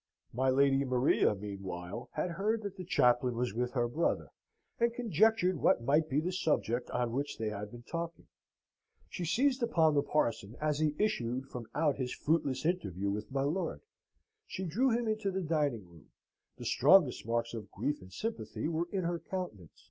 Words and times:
My 0.33 0.49
Lady 0.49 0.83
Maria 0.83 1.35
meanwhile 1.35 2.09
had 2.13 2.31
heard 2.31 2.63
that 2.63 2.75
the 2.75 2.83
chaplain 2.83 3.35
was 3.35 3.53
with 3.53 3.73
her 3.73 3.87
brother, 3.87 4.31
and 4.79 4.91
conjectured 4.91 5.57
what 5.61 5.83
might 5.83 6.09
be 6.09 6.19
the 6.19 6.31
subject 6.31 6.89
on 6.89 7.11
which 7.11 7.37
they 7.37 7.49
had 7.49 7.69
been 7.69 7.83
talking. 7.83 8.25
She 9.09 9.25
seized 9.25 9.61
upon 9.61 9.93
the 9.93 10.01
parson 10.01 10.55
as 10.59 10.79
he 10.79 10.95
issued 10.97 11.45
from 11.45 11.67
out 11.75 11.97
his 11.97 12.11
fruitless 12.15 12.65
interview 12.65 13.11
with 13.11 13.31
my 13.31 13.43
lord. 13.43 13.81
She 14.47 14.65
drew 14.65 14.89
him 14.89 15.07
into 15.07 15.29
the 15.29 15.43
dining 15.43 15.87
room: 15.87 16.07
the 16.57 16.65
strongest 16.65 17.27
marks 17.27 17.53
of 17.53 17.69
grief 17.69 18.01
and 18.01 18.11
sympathy 18.11 18.67
were 18.67 18.87
in 18.91 19.03
her 19.03 19.19
countenance. 19.19 19.79